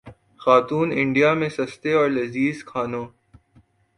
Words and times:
خاتون 0.41 0.87
انڈیا 0.99 1.33
میں 1.33 1.49
سستے 1.49 1.93
اور 1.93 2.09
لذیذ 2.09 2.63
کھانوں 2.63 3.05